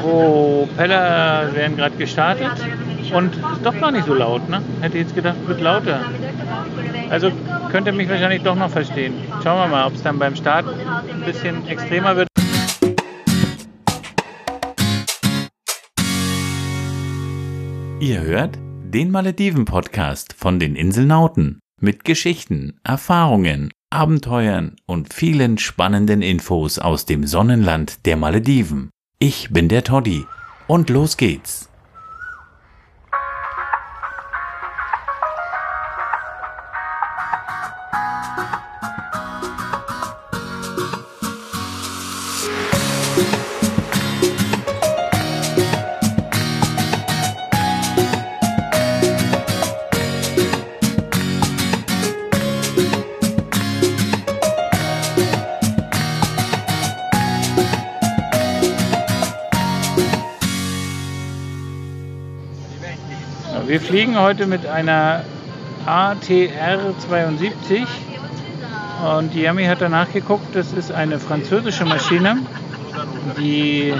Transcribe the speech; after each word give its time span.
Propeller 0.00 1.54
werden 1.54 1.76
gerade 1.76 1.96
gestartet 1.96 2.52
und 3.14 3.34
ist 3.34 3.64
doch 3.64 3.78
gar 3.78 3.90
nicht 3.90 4.06
so 4.06 4.14
laut, 4.14 4.48
ne? 4.48 4.62
Hätte 4.80 4.98
jetzt 4.98 5.14
gedacht, 5.14 5.36
wird 5.46 5.60
lauter. 5.60 6.00
Also 7.10 7.30
könnt 7.70 7.86
ihr 7.86 7.92
mich 7.92 8.08
wahrscheinlich 8.08 8.42
doch 8.42 8.54
noch 8.54 8.70
verstehen. 8.70 9.14
Schauen 9.42 9.58
wir 9.58 9.66
mal, 9.68 9.86
ob 9.86 9.94
es 9.94 10.02
dann 10.02 10.18
beim 10.18 10.36
Start 10.36 10.66
ein 10.66 11.24
bisschen 11.24 11.66
extremer 11.66 12.16
wird. 12.16 12.28
Ihr 18.00 18.22
hört 18.22 18.58
den 18.82 19.10
Malediven-Podcast 19.10 20.32
von 20.32 20.58
den 20.58 20.74
Inselnauten 20.76 21.60
mit 21.80 22.04
Geschichten, 22.04 22.80
Erfahrungen, 22.82 23.70
Abenteuern 23.90 24.76
und 24.86 25.12
vielen 25.12 25.58
spannenden 25.58 26.22
Infos 26.22 26.78
aus 26.78 27.06
dem 27.06 27.26
Sonnenland 27.26 28.06
der 28.06 28.16
Malediven. 28.16 28.90
Ich 29.22 29.50
bin 29.50 29.68
der 29.68 29.84
Toddy 29.84 30.24
und 30.66 30.88
los 30.88 31.18
geht's. 31.18 31.69
Fliegen 64.00 64.18
heute 64.18 64.46
mit 64.46 64.64
einer 64.64 65.24
ATR 65.84 66.94
72 67.00 67.82
und 69.06 69.34
Yami 69.34 69.66
hat 69.66 69.82
danach 69.82 70.10
geguckt, 70.10 70.46
das 70.54 70.72
ist 70.72 70.90
eine 70.90 71.18
französische 71.20 71.84
Maschine, 71.84 72.38
die 73.38 73.92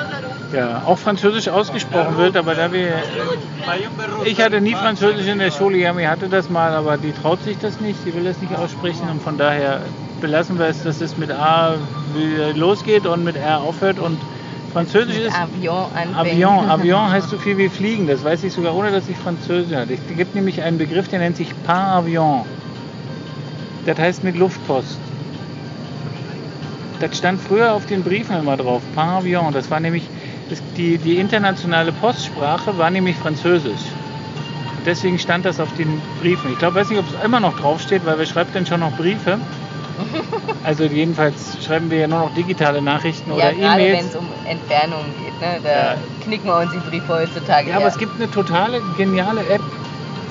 ja, 0.55 0.85
auch 0.87 0.97
französisch 0.97 1.49
ausgesprochen 1.49 2.17
wird, 2.17 2.39
aber 2.39 2.55
da 2.55 2.73
wir, 2.73 2.95
ich 4.25 4.41
hatte 4.41 4.63
nie 4.63 4.75
Französisch 4.75 5.27
in 5.27 5.39
der 5.39 5.51
Schule, 5.51 5.77
Yami 5.77 6.05
hatte 6.05 6.31
das 6.31 6.49
mal, 6.49 6.73
aber 6.73 6.97
die 6.97 7.13
traut 7.13 7.43
sich 7.43 7.59
das 7.59 7.79
nicht, 7.79 8.03
sie 8.03 8.15
will 8.15 8.25
das 8.25 8.41
nicht 8.41 8.57
aussprechen 8.57 9.11
und 9.11 9.21
von 9.21 9.37
daher 9.37 9.83
belassen 10.23 10.59
wir 10.59 10.65
es, 10.69 10.83
dass 10.83 11.03
es 11.03 11.19
mit 11.19 11.31
A 11.31 11.75
losgeht 12.55 13.05
und 13.05 13.23
mit 13.23 13.37
R 13.37 13.61
aufhört 13.61 13.99
und 13.99 14.17
Französisch 14.73 15.17
ist 15.17 15.37
Avion 15.37 15.87
anfängt. 15.95 16.17
Avion. 16.17 16.69
Avion 16.69 17.11
heißt 17.11 17.29
so 17.29 17.39
viel 17.39 17.59
wie 17.59 17.69
fliegen. 17.69 18.07
Das 18.07 18.23
weiß 18.23 18.45
ich 18.45 18.53
sogar, 18.53 18.75
ohne 18.75 18.93
dass 18.93 19.09
ich 19.09 19.17
Französisch 19.17 19.77
hatte. 19.77 19.95
Es 19.95 20.17
gibt 20.17 20.35
nämlich 20.35 20.63
einen 20.63 20.79
Begriff, 20.79 21.09
der 21.09 21.19
nennt 21.19 21.37
sich 21.37 21.53
Par-Avion. 21.65 22.45
Das 23.87 23.99
heißt 23.99 24.23
mit 24.23 24.37
Luftpost. 24.37 24.99
Das 27.01 27.17
stand 27.17 27.41
früher 27.41 27.73
auf 27.73 27.87
den 27.87 28.03
Briefen 28.03 28.37
immer 28.37 28.57
drauf. 28.57 28.83
Par-Avion. 28.95 29.53
Das 29.53 29.71
war 29.71 29.81
nämlich, 29.81 30.05
das, 30.49 30.63
die, 30.77 30.99
die 30.99 31.17
internationale 31.17 31.93
Postsprache 31.93 32.77
war 32.79 32.91
nämlich 32.91 33.17
Französisch. 33.17 33.81
Deswegen 34.87 35.19
stand 35.19 35.45
das 35.45 35.61
auf 35.61 35.75
den 35.77 36.01
Briefen. 36.21 36.53
Ich 36.53 36.59
glaube, 36.59 36.77
weiß 36.77 36.91
nicht, 36.91 36.99
ob 36.99 37.07
es 37.07 37.25
immer 37.25 37.41
noch 37.41 37.59
draufsteht, 37.59 38.07
weil 38.07 38.19
wer 38.19 38.27
schreibt 38.27 38.55
denn 38.55 38.67
schon 38.67 38.81
noch 38.81 38.93
Briefe? 38.97 39.39
Also 40.65 40.85
jedenfalls 40.85 41.57
schreiben 41.65 41.91
wir 41.91 41.99
ja 41.99 42.07
nur 42.07 42.19
noch 42.21 42.35
digitale 42.35 42.83
Nachrichten 42.83 43.31
Ja, 43.31 43.37
oder 43.37 43.53
gerade 43.55 43.79
wenn 43.83 43.87
E-Mails. 43.89 44.07
es 44.11 44.17
um 44.17 44.27
Entfernungen 44.45 45.07
geht, 45.25 45.41
ne? 45.41 45.61
da 45.63 45.71
Ja. 45.95 45.97
knicken 46.23 46.47
wir 46.49 46.59
uns 46.59 46.71
die 46.73 46.79
Briefe 46.91 47.09
heutzutage. 47.15 47.71
Ja, 47.71 47.77
aber 47.77 47.87
es 47.87 47.97
gibt 47.97 48.13
eine 48.17 48.31
totale 48.31 48.81
geniale 48.97 49.41
App, 49.49 49.63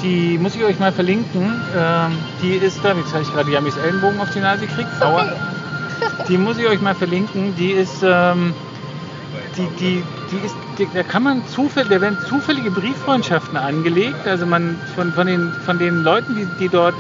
die 0.03 0.37
muss 0.37 0.55
ich 0.55 0.63
euch 0.63 0.79
mal 0.79 0.91
verlinken. 0.91 1.59
Ähm, 1.75 2.17
die 2.41 2.53
ist 2.55 2.79
da, 2.83 2.93
jetzt 2.93 3.11
habe 3.11 3.23
ich 3.23 3.33
gerade 3.33 3.51
Jamis 3.51 3.75
Ellenbogen 3.77 4.19
auf 4.21 4.29
die 4.31 4.39
Nase 4.39 4.67
gekriegt. 4.67 4.89
Aua. 5.01 5.25
Die 6.29 6.37
muss 6.37 6.57
ich 6.57 6.65
euch 6.67 6.79
mal 6.79 6.95
verlinken. 6.95 7.55
Die 7.57 7.71
ist, 7.71 8.03
ähm, 8.03 8.53
die, 9.57 9.67
die, 9.79 10.03
die 10.31 10.45
ist, 10.45 10.55
die, 10.77 10.87
da 10.93 11.03
kann 11.03 11.23
man 11.23 11.45
zufällig, 11.47 11.89
da 11.89 11.99
werden 11.99 12.17
zufällige 12.27 12.71
Brieffreundschaften 12.71 13.57
angelegt. 13.57 14.25
Also 14.25 14.45
man 14.45 14.77
von, 14.95 15.11
von, 15.11 15.27
den, 15.27 15.51
von 15.65 15.77
den 15.79 16.03
Leuten, 16.03 16.35
die, 16.35 16.47
die 16.59 16.69
dort 16.69 16.95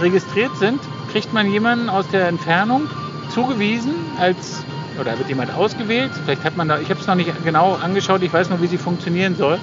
registriert 0.00 0.56
sind, 0.56 0.80
kriegt 1.12 1.32
man 1.32 1.50
jemanden 1.50 1.88
aus 1.88 2.06
der 2.08 2.28
Entfernung 2.28 2.88
zugewiesen 3.34 3.94
als 4.18 4.64
oder 5.00 5.18
wird 5.18 5.28
jemand 5.28 5.54
ausgewählt. 5.54 6.10
Vielleicht 6.24 6.44
hat 6.44 6.56
man 6.56 6.68
da, 6.68 6.78
ich 6.78 6.90
habe 6.90 7.00
es 7.00 7.06
noch 7.06 7.14
nicht 7.14 7.32
genau 7.44 7.74
angeschaut, 7.74 8.22
ich 8.22 8.32
weiß 8.32 8.50
nur, 8.50 8.60
wie 8.60 8.66
sie 8.66 8.78
funktionieren 8.78 9.36
soll. 9.36 9.58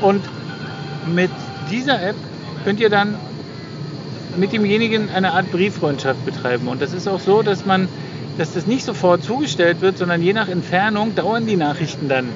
Und 0.00 0.22
mit 1.06 1.30
dieser 1.70 2.02
App 2.02 2.16
könnt 2.64 2.80
ihr 2.80 2.90
dann 2.90 3.16
mit 4.36 4.52
demjenigen 4.52 5.10
eine 5.10 5.32
Art 5.32 5.50
Brieffreundschaft 5.52 6.24
betreiben. 6.24 6.68
Und 6.68 6.82
das 6.82 6.92
ist 6.92 7.06
auch 7.06 7.20
so, 7.20 7.42
dass 7.42 7.66
man, 7.66 7.88
dass 8.38 8.52
das 8.52 8.66
nicht 8.66 8.84
sofort 8.84 9.22
zugestellt 9.22 9.80
wird, 9.80 9.98
sondern 9.98 10.22
je 10.22 10.32
nach 10.32 10.48
Entfernung 10.48 11.14
dauern 11.14 11.46
die 11.46 11.56
Nachrichten 11.56 12.08
dann 12.08 12.32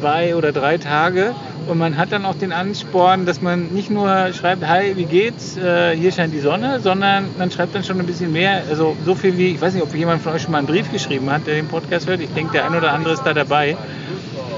zwei 0.00 0.34
oder 0.34 0.52
drei 0.52 0.78
Tage. 0.78 1.34
Und 1.66 1.78
man 1.78 1.96
hat 1.96 2.10
dann 2.10 2.24
auch 2.24 2.34
den 2.34 2.52
Ansporn, 2.52 3.26
dass 3.26 3.42
man 3.42 3.68
nicht 3.68 3.90
nur 3.90 4.32
schreibt, 4.32 4.66
hi, 4.66 4.96
wie 4.96 5.04
geht's, 5.04 5.56
äh, 5.56 5.94
hier 5.96 6.10
scheint 6.10 6.34
die 6.34 6.40
Sonne, 6.40 6.80
sondern 6.80 7.28
man 7.38 7.50
schreibt 7.50 7.74
dann 7.74 7.84
schon 7.84 8.00
ein 8.00 8.06
bisschen 8.06 8.32
mehr. 8.32 8.62
Also 8.68 8.96
so 9.04 9.14
viel 9.14 9.36
wie, 9.36 9.48
ich 9.48 9.60
weiß 9.60 9.74
nicht, 9.74 9.82
ob 9.82 9.94
jemand 9.94 10.22
von 10.22 10.32
euch 10.32 10.42
schon 10.42 10.52
mal 10.52 10.58
einen 10.58 10.66
Brief 10.66 10.90
geschrieben 10.90 11.30
hat, 11.30 11.46
der 11.46 11.54
den 11.54 11.68
Podcast 11.68 12.08
hört. 12.08 12.20
Ich 12.20 12.32
denke, 12.32 12.52
der 12.52 12.64
ein 12.64 12.74
oder 12.74 12.92
andere 12.92 13.14
ist 13.14 13.22
da 13.22 13.34
dabei. 13.34 13.76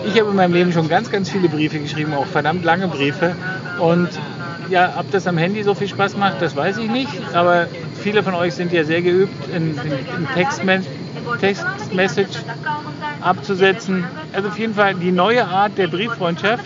Ich 0.06 0.18
habe 0.18 0.30
in 0.30 0.36
meinem 0.36 0.54
Leben 0.54 0.72
schon 0.72 0.88
ganz, 0.88 1.10
ganz 1.10 1.28
viele 1.30 1.48
Briefe 1.48 1.78
geschrieben, 1.78 2.14
auch 2.14 2.26
verdammt 2.26 2.64
lange 2.64 2.88
Briefe. 2.88 3.34
Und 3.78 4.08
ja, 4.70 4.94
ob 4.98 5.10
das 5.10 5.26
am 5.26 5.36
Handy 5.36 5.62
so 5.64 5.74
viel 5.74 5.88
Spaß 5.88 6.16
macht, 6.16 6.40
das 6.40 6.56
weiß 6.56 6.78
ich 6.78 6.90
nicht. 6.90 7.10
Aber 7.34 7.66
viele 8.00 8.22
von 8.22 8.34
euch 8.34 8.54
sind 8.54 8.72
ja 8.72 8.84
sehr 8.84 9.02
geübt, 9.02 9.48
in, 9.54 9.76
in, 9.76 9.92
in 9.92 10.26
Textme- 10.34 10.82
Textmessage 11.40 12.38
abzusetzen. 13.22 14.04
Also 14.32 14.48
auf 14.48 14.58
jeden 14.58 14.74
Fall 14.74 14.94
die 14.94 15.12
neue 15.12 15.46
Art 15.46 15.78
der 15.78 15.88
Brieffreundschaft. 15.88 16.64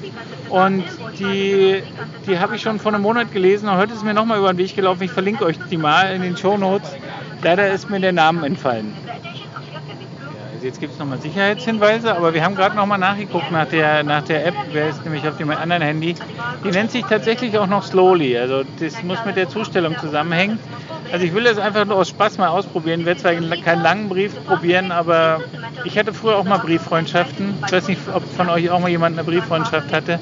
Und 0.48 0.84
die, 1.18 1.82
die 2.26 2.38
habe 2.38 2.56
ich 2.56 2.62
schon 2.62 2.78
vor 2.78 2.92
einem 2.92 3.02
Monat 3.02 3.32
gelesen. 3.32 3.68
Und 3.68 3.76
heute 3.76 3.94
ist 3.94 4.04
mir 4.04 4.14
nochmal 4.14 4.38
über 4.38 4.52
den 4.52 4.58
Weg 4.58 4.74
gelaufen. 4.74 5.02
Ich 5.02 5.10
verlinke 5.10 5.44
euch 5.44 5.58
die 5.70 5.76
mal 5.76 6.14
in 6.14 6.22
den 6.22 6.36
Show 6.36 6.56
Notes. 6.56 6.96
Leider 7.42 7.70
ist 7.70 7.90
mir 7.90 8.00
der 8.00 8.12
Name 8.12 8.46
entfallen. 8.46 8.92
Also 10.54 10.66
jetzt 10.66 10.80
gibt 10.80 10.94
es 10.94 10.98
nochmal 10.98 11.20
Sicherheitshinweise, 11.20 12.16
aber 12.16 12.32
wir 12.32 12.42
haben 12.42 12.54
gerade 12.54 12.74
nochmal 12.74 12.98
nachgeguckt 12.98 13.52
nach 13.52 13.68
der, 13.68 14.02
nach 14.02 14.22
der 14.22 14.46
App, 14.46 14.54
wer 14.72 14.88
ist 14.88 15.04
nämlich 15.04 15.28
auf 15.28 15.36
dem 15.36 15.50
anderen 15.50 15.82
Handy. 15.82 16.14
Die 16.64 16.70
nennt 16.70 16.90
sich 16.90 17.04
tatsächlich 17.04 17.58
auch 17.58 17.66
noch 17.66 17.84
Slowly. 17.84 18.38
Also 18.38 18.62
das 18.80 19.02
muss 19.02 19.22
mit 19.26 19.36
der 19.36 19.48
Zustellung 19.50 19.98
zusammenhängen. 19.98 20.58
Also 21.12 21.24
ich 21.24 21.34
will 21.34 21.44
das 21.44 21.58
einfach 21.58 21.84
nur 21.84 21.96
aus 21.96 22.08
Spaß 22.08 22.38
mal 22.38 22.48
ausprobieren. 22.48 23.00
Ich 23.00 23.06
werde 23.06 23.20
zwar 23.20 23.32
keinen 23.32 23.82
langen 23.82 24.08
Brief 24.08 24.32
probieren, 24.44 24.90
aber 24.90 25.40
ich 25.84 25.98
hatte 25.98 26.12
früher 26.12 26.36
auch 26.36 26.44
mal 26.44 26.58
Brieffreundschaften. 26.58 27.54
Ich 27.66 27.72
weiß 27.72 27.88
nicht, 27.88 28.00
ob 28.12 28.24
von 28.34 28.48
euch 28.48 28.70
auch 28.70 28.80
mal 28.80 28.88
jemand 28.90 29.18
eine 29.18 29.24
Brieffreundschaft 29.24 29.92
hatte. 29.92 30.18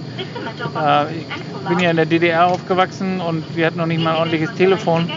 Äh, 0.81 1.15
ich 1.15 1.69
bin 1.69 1.81
ja 1.81 1.91
in 1.91 1.97
der 1.97 2.07
DDR 2.07 2.47
aufgewachsen 2.47 3.21
und 3.21 3.57
wir 3.57 3.67
hatten 3.67 3.79
noch 3.79 3.87
nicht 3.87 4.03
mal 4.03 4.11
ein 4.13 4.17
ordentliches 4.17 4.55
Telefon. 4.55 5.11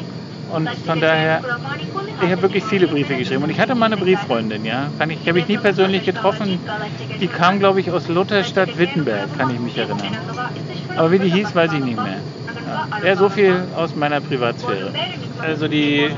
Und 0.50 0.70
von 0.86 1.02
daher, 1.02 1.42
ich 2.22 2.32
habe 2.32 2.42
wirklich 2.42 2.64
viele 2.64 2.88
Briefe 2.88 3.16
geschrieben. 3.16 3.44
Und 3.44 3.50
ich 3.50 3.60
hatte 3.60 3.76
mal 3.76 3.88
eine 3.88 3.98
Brieffreundin, 3.98 4.64
ja. 4.64 4.90
Kann 4.98 5.10
ich, 5.10 5.28
habe 5.28 5.40
ich 5.40 5.48
nie 5.48 5.58
persönlich 5.58 6.06
getroffen. 6.06 6.60
Die 7.20 7.28
kam, 7.28 7.60
glaube 7.60 7.82
ich, 7.82 7.92
aus 7.92 8.08
Lutherstadt 8.08 8.78
Wittenberg, 8.78 9.38
kann 9.38 9.50
ich 9.50 9.60
mich 9.60 9.78
erinnern. 9.78 10.18
Aber 10.96 11.12
wie 11.12 11.20
die 11.20 11.30
hieß, 11.30 11.54
weiß 11.54 11.74
ich 11.74 11.84
nicht 11.84 12.02
mehr. 12.02 12.20
Ja, 13.04 13.16
so 13.16 13.30
viel 13.30 13.64
aus 13.76 13.96
meiner 13.96 14.22
Privatsphäre. 14.22 14.92
Also 15.42 15.68
die 15.68 16.10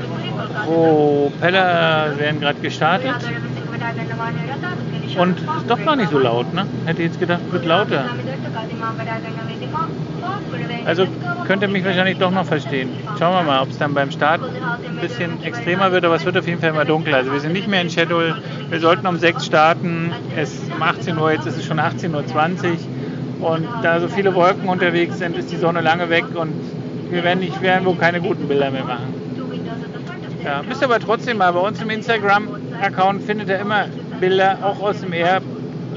Propeller 0.64 2.18
werden 2.18 2.40
gerade 2.40 2.60
gestartet. 2.60 3.14
Und 5.18 5.38
ist 5.38 5.68
doch 5.68 5.84
gar 5.84 5.96
nicht 5.96 6.10
so 6.10 6.18
laut, 6.18 6.54
ne? 6.54 6.66
Hätte 6.86 7.02
jetzt 7.02 7.18
gedacht, 7.18 7.40
wird 7.50 7.64
lauter. 7.64 8.04
Also 10.86 11.06
könnt 11.46 11.62
ihr 11.62 11.68
mich 11.68 11.84
wahrscheinlich 11.84 12.18
doch 12.18 12.30
noch 12.30 12.46
verstehen. 12.46 12.90
Schauen 13.18 13.34
wir 13.34 13.42
mal, 13.42 13.60
ob 13.60 13.70
es 13.70 13.78
dann 13.78 13.92
beim 13.94 14.10
Start 14.10 14.40
ein 14.42 15.00
bisschen 15.00 15.42
extremer 15.42 15.92
wird, 15.92 16.04
aber 16.04 16.14
es 16.14 16.24
wird 16.24 16.38
auf 16.38 16.46
jeden 16.46 16.60
Fall 16.60 16.70
immer 16.70 16.84
dunkler. 16.84 17.18
Also 17.18 17.32
wir 17.32 17.40
sind 17.40 17.52
nicht 17.52 17.68
mehr 17.68 17.82
in 17.82 17.90
Schedule. 17.90 18.36
Wir 18.68 18.80
sollten 18.80 19.06
um 19.06 19.18
6 19.18 19.44
starten. 19.44 20.12
Es 20.36 20.54
ist 20.54 20.72
um 20.72 20.82
18 20.82 21.18
Uhr, 21.18 21.32
jetzt 21.32 21.46
ist 21.46 21.58
es 21.58 21.66
schon 21.66 21.80
18.20 21.80 22.10
Uhr. 22.14 22.22
Und 23.40 23.66
da 23.82 24.00
so 24.00 24.08
viele 24.08 24.34
Wolken 24.34 24.68
unterwegs 24.68 25.18
sind, 25.18 25.36
ist 25.36 25.50
die 25.50 25.56
Sonne 25.56 25.80
lange 25.80 26.10
weg 26.10 26.24
und 26.34 26.52
wir 27.10 27.24
werden, 27.24 27.40
nicht, 27.40 27.60
werden 27.62 27.84
wohl 27.86 27.96
keine 27.96 28.20
guten 28.20 28.46
Bilder 28.46 28.70
mehr 28.70 28.84
machen. 28.84 29.14
Ja, 30.44 30.62
müsst 30.66 30.82
aber 30.82 30.98
trotzdem 31.00 31.38
mal 31.38 31.52
bei 31.52 31.60
uns 31.60 31.82
im 31.82 31.90
Instagram-Account 31.90 33.22
findet 33.24 33.48
ihr 33.48 33.58
immer 33.58 33.86
Bilder, 34.20 34.58
auch 34.62 34.80
aus 34.80 35.00
dem 35.00 35.12
Air, 35.12 35.40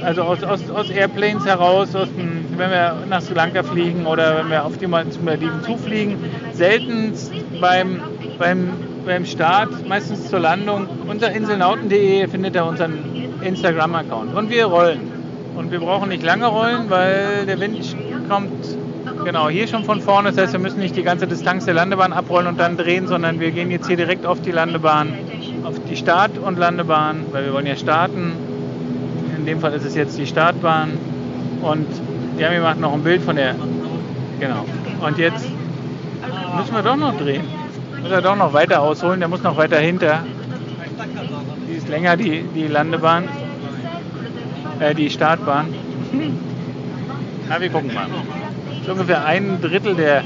also 0.04 0.24
aus, 0.24 0.44
aus, 0.44 0.70
aus 0.70 0.90
Airplanes 0.90 1.46
heraus, 1.46 1.96
aus 1.96 2.10
dem, 2.18 2.46
wenn 2.58 2.70
wir 2.70 2.98
nach 3.10 3.22
Sri 3.22 3.34
Lanka 3.36 3.64
fliegen 3.64 4.06
oder 4.06 4.38
wenn 4.38 4.50
wir 4.50 4.66
auf 4.66 4.78
die 4.78 4.88
Malediven 4.88 5.64
zufliegen. 5.64 6.18
Selten 6.52 7.14
beim, 7.62 8.02
beim, 8.38 8.70
beim 9.06 9.26
Start, 9.26 9.88
meistens 9.88 10.30
zur 10.30 10.40
Landung. 10.40 10.88
Unter 11.08 11.32
inselnauten.de 11.32 12.28
findet 12.28 12.56
ihr 12.56 12.66
unseren 12.66 12.98
Instagram-Account. 13.42 14.36
Und 14.36 14.50
wir 14.50 14.66
rollen. 14.66 15.13
Und 15.56 15.72
wir 15.72 15.80
brauchen 15.80 16.10
nicht 16.10 16.24
lange 16.24 16.48
rollen, 16.48 16.90
weil 16.90 17.46
der 17.46 17.60
Wind 17.60 17.96
kommt 18.30 18.52
genau 19.24 19.50
hier 19.50 19.68
schon 19.68 19.84
von 19.84 20.02
vorne. 20.02 20.30
Das 20.30 20.38
heißt, 20.38 20.54
wir 20.54 20.60
müssen 20.60 20.80
nicht 20.80 20.96
die 20.96 21.04
ganze 21.04 21.28
Distanz 21.28 21.66
der 21.66 21.74
Landebahn 21.74 22.14
abrollen 22.14 22.48
und 22.48 22.60
dann 22.60 22.78
drehen, 22.78 23.08
sondern 23.08 23.40
wir 23.40 23.52
gehen 23.52 23.72
jetzt 23.72 23.88
hier 23.88 23.98
direkt 23.98 24.26
auf 24.26 24.42
die 24.42 24.52
Landebahn, 24.52 25.14
auf 25.64 25.76
die 25.90 25.96
Start- 25.96 26.38
und 26.38 26.58
Landebahn, 26.58 27.26
weil 27.32 27.46
wir 27.46 27.54
wollen 27.54 27.68
ja 27.68 27.76
starten. 27.76 28.34
In 29.38 29.46
dem 29.46 29.60
Fall 29.60 29.74
ist 29.74 29.86
es 29.86 29.96
jetzt 29.96 30.18
die 30.18 30.26
Startbahn. 30.26 30.92
Und 31.62 31.88
haben 32.42 32.56
gemacht 32.56 32.80
noch 32.80 32.94
ein 32.94 33.04
Bild 33.04 33.22
von 33.22 33.36
der. 33.36 33.56
Genau. 34.40 34.66
Und 35.06 35.18
jetzt 35.18 35.46
müssen 36.58 36.76
wir 36.76 36.82
doch 36.82 36.96
noch 36.96 37.18
drehen. 37.18 37.44
Muss 38.02 38.12
er 38.12 38.22
doch 38.22 38.36
noch 38.36 38.54
weiter 38.54 38.82
ausholen, 38.82 39.20
der 39.20 39.30
muss 39.30 39.44
noch 39.44 39.56
weiter 39.58 39.78
hinter. 39.78 40.24
Die 41.70 41.76
ist 41.76 41.88
länger, 41.88 42.18
die, 42.18 42.44
die 42.54 42.68
Landebahn. 42.68 43.24
Äh, 44.84 44.94
die 44.96 45.10
Startbahn. 45.10 45.68
Ja, 47.50 47.62
wir 47.62 47.70
gucken 47.70 47.94
mal. 47.94 48.08
So 48.86 48.92
ungefähr 48.92 49.26
ein 49.26 49.62
Drittel 49.62 49.96
der, 49.96 50.24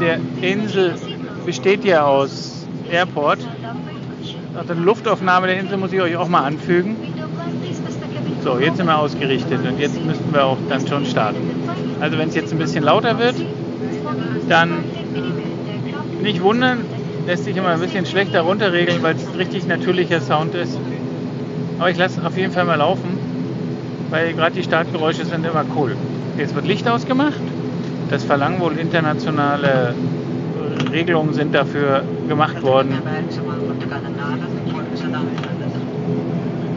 der 0.00 0.18
Insel 0.42 0.94
besteht 1.44 1.84
ja 1.84 2.04
aus 2.04 2.66
Airport. 2.88 3.40
Die 3.40 4.80
Luftaufnahme 4.80 5.48
der 5.48 5.58
Insel 5.58 5.76
muss 5.76 5.92
ich 5.92 6.00
euch 6.00 6.16
auch 6.16 6.28
mal 6.28 6.44
anfügen. 6.44 6.96
So, 8.44 8.60
jetzt 8.60 8.76
sind 8.76 8.86
wir 8.86 8.96
ausgerichtet 8.96 9.66
und 9.66 9.80
jetzt 9.80 10.00
müssten 10.04 10.32
wir 10.32 10.44
auch 10.44 10.58
dann 10.68 10.86
schon 10.86 11.04
starten. 11.04 11.50
Also 12.00 12.16
wenn 12.16 12.28
es 12.28 12.36
jetzt 12.36 12.52
ein 12.52 12.58
bisschen 12.58 12.84
lauter 12.84 13.18
wird, 13.18 13.34
dann 14.48 14.84
nicht 16.22 16.42
wundern, 16.42 16.84
lässt 17.26 17.44
sich 17.44 17.56
immer 17.56 17.70
ein 17.70 17.80
bisschen 17.80 18.06
schlechter 18.06 18.42
runterregeln, 18.42 19.02
weil 19.02 19.16
es 19.16 19.36
richtig 19.36 19.66
natürlicher 19.66 20.20
Sound 20.20 20.54
ist. 20.54 20.78
Aber 21.78 21.90
ich 21.90 21.96
lasse 21.96 22.24
auf 22.24 22.36
jeden 22.36 22.52
Fall 22.52 22.66
mal 22.66 22.76
laufen, 22.76 23.19
weil 24.10 24.32
gerade 24.34 24.54
die 24.56 24.62
Startgeräusche 24.62 25.24
sind 25.24 25.46
immer 25.46 25.64
cool. 25.76 25.96
Jetzt 26.36 26.54
wird 26.54 26.66
Licht 26.66 26.88
ausgemacht. 26.88 27.40
Das 28.10 28.24
verlangen 28.24 28.60
wohl 28.60 28.76
internationale 28.76 29.94
Regelungen 30.90 31.32
sind 31.32 31.54
dafür 31.54 32.02
gemacht 32.28 32.62
worden. 32.62 32.94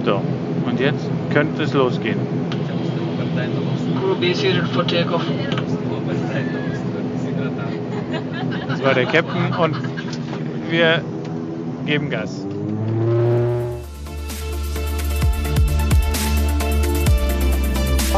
So, 0.06 0.22
und 0.66 0.80
jetzt 0.80 1.10
könnte 1.32 1.64
es 1.64 1.74
losgehen. 1.74 2.20
Das 8.68 8.84
war 8.84 8.94
der 8.94 9.06
Captain 9.06 9.54
und 9.58 9.76
wir 10.70 11.02
geben 11.86 12.10
Gas. 12.10 12.43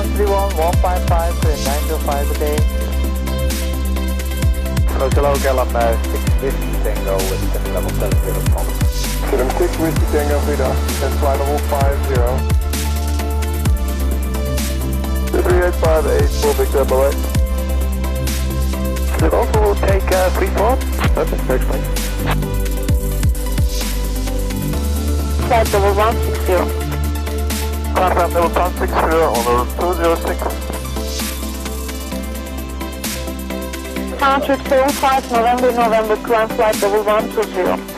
131, 0.05 0.53
1.5, 0.53 1.09
925 1.09 2.33
today. 2.33 2.57
Hotel 5.01 5.35
Gallop 5.41 5.71
now, 5.73 5.91
6 6.03 6.53
tango 6.85 7.17
with 7.17 7.41
10 7.53 7.73
level 7.73 7.89
70 7.89 8.51
pump. 8.51 8.69
Freedom 9.29 9.49
6 9.49 9.77
whiskey 9.79 10.05
tango, 10.13 10.37
Vida, 10.45 10.69
and 11.03 11.13
flight 11.19 11.39
level 11.39 11.57
50. 11.57 12.13
3858 15.41 16.29
for 16.39 16.53
Victor 16.53 16.85
Bullet. 16.85 17.15
It 19.25 19.33
also 19.33 19.57
will 19.61 19.75
take 19.75 20.05
uh, 20.11 20.29
3 20.37 20.47
4. 20.47 20.77
Okay, 21.17 21.37
next 21.49 21.65
plane. 21.65 21.83
Flight 25.47 25.73
level 25.73 25.93
160. 25.95 26.84
Contact 27.95 28.33
level 28.33 28.49
160 28.49 28.95
on 28.95 29.45
route 29.45 29.71
206. 29.79 30.65
Contract 34.19 35.31
November, 35.31 35.71
November, 35.71 36.15
climb 36.17 36.49
flight 36.49 36.81
level 36.81 37.03
120. 37.03 37.95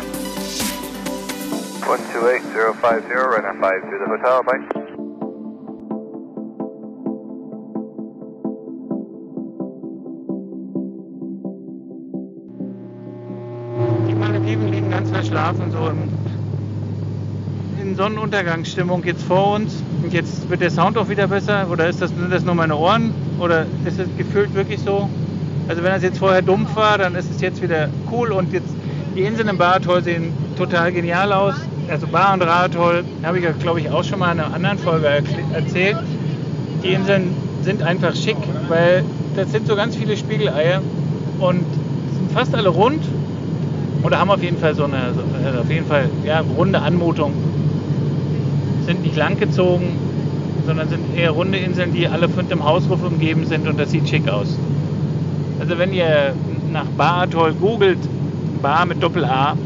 128050, 1.88 3.14
runner 3.14 3.54
5 3.60 3.82
to 3.82 3.98
the 3.98 4.06
hotel, 4.06 4.44
bye. 4.44 4.88
verschlafen, 15.28 15.72
so 15.72 15.90
in 17.82 17.96
Sonnenuntergangsstimmung 17.96 19.04
jetzt 19.04 19.24
vor 19.24 19.56
uns. 19.56 19.84
Und 20.08 20.14
jetzt 20.14 20.50
wird 20.50 20.62
der 20.62 20.72
Sound 20.72 20.98
auch 20.98 21.10
wieder 21.10 21.28
besser. 21.28 21.68
Oder 21.70 21.90
ist 21.90 22.02
das, 22.02 22.12
sind 22.12 22.32
das 22.32 22.46
nur 22.46 22.56
meine 22.56 22.78
Ohren? 22.78 23.14
Oder 23.42 23.66
ist 23.84 24.00
es 24.00 24.08
gefühlt 24.18 24.54
wirklich 24.54 24.80
so? 24.80 25.10
Also 25.68 25.84
wenn 25.84 25.92
das 25.92 26.02
jetzt 26.02 26.20
vorher 26.20 26.42
dumpf 26.42 26.78
war, 26.78 26.98
dann 26.98 27.14
ist 27.14 27.30
es 27.30 27.42
jetzt 27.42 27.62
wieder 27.62 27.90
cool. 28.10 28.32
Und 28.32 28.54
jetzt 28.54 28.70
die 29.18 29.24
Inseln 29.24 29.50
im 29.50 29.58
Baratoll 29.58 30.02
sehen 30.02 30.32
total 30.58 30.94
genial 30.94 31.34
aus. 31.34 31.56
Also 31.90 32.08
Bar 32.08 32.36
und 32.36 32.42
Ratatoll 32.42 33.04
habe 33.22 33.40
ich 33.40 33.44
ja, 33.44 33.52
glaube 33.52 33.82
ich, 33.82 33.90
auch 33.90 34.06
schon 34.06 34.20
mal 34.20 34.32
in 34.32 34.40
einer 34.40 34.54
anderen 34.54 34.78
Folge 34.78 35.10
erzählt. 35.54 35.98
Die 36.86 36.94
Inseln 36.94 37.36
sind 37.64 37.84
einfach 37.84 38.16
schick, 38.16 38.38
weil 38.70 39.04
das 39.36 39.52
sind 39.52 39.68
so 39.68 39.76
ganz 39.76 39.98
viele 39.98 40.16
Spiegeleier 40.16 40.82
und 41.40 41.66
sind 42.14 42.32
fast 42.34 42.56
alle 42.56 42.70
rund 42.70 43.04
oder 44.04 44.20
haben 44.20 44.32
auf 44.32 44.42
jeden 44.42 44.58
Fall 44.58 44.74
so 44.74 44.86
eine, 44.86 45.14
so, 45.14 45.22
also 45.46 45.60
auf 45.60 45.70
jeden 45.70 45.86
Fall, 45.86 46.10
ja, 46.24 46.42
runde 46.58 46.80
Anmutung. 46.80 47.34
Sind 48.88 49.04
nicht 49.04 49.18
langgezogen, 49.18 49.90
sondern 50.66 50.88
sind 50.88 51.14
eher 51.14 51.32
runde 51.32 51.58
Inseln, 51.58 51.94
die 51.94 52.08
alle 52.08 52.30
von 52.30 52.48
dem 52.48 52.64
Hausruf 52.64 53.04
umgeben 53.04 53.46
sind 53.46 53.68
und 53.68 53.78
das 53.78 53.92
sieht 53.92 54.08
schick 54.08 54.30
aus. 54.30 54.58
Also 55.60 55.78
wenn 55.78 55.92
ihr 55.92 56.34
nach 56.72 56.86
Bar 56.98 57.24
Atoll 57.24 57.54
googelt, 57.54 58.00
Bar 58.62 58.86
mit 58.86 59.04
Doppel 59.04 59.26
A, 59.26 59.58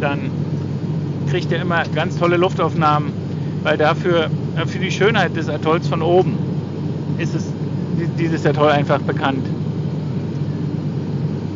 dann 0.00 0.30
kriegt 1.28 1.50
ihr 1.50 1.60
immer 1.60 1.82
ganz 1.96 2.16
tolle 2.16 2.36
Luftaufnahmen, 2.36 3.10
weil 3.64 3.76
dafür, 3.76 4.30
äh, 4.56 4.66
für 4.66 4.78
die 4.78 4.92
Schönheit 4.92 5.36
des 5.36 5.48
Atolls 5.48 5.88
von 5.88 6.00
oben 6.00 6.38
ist 7.18 7.34
es 7.34 7.52
dieses 8.20 8.46
Atoll 8.46 8.70
einfach 8.70 9.00
bekannt. 9.00 9.44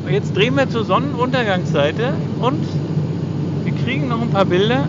Und 0.05 0.13
jetzt 0.13 0.37
drehen 0.37 0.57
wir 0.57 0.69
zur 0.69 0.85
Sonnenuntergangsseite 0.85 2.13
und 2.41 2.67
wir 3.63 3.73
kriegen 3.85 4.09
noch 4.09 4.21
ein 4.21 4.31
paar 4.31 4.47
Bilder 4.47 4.89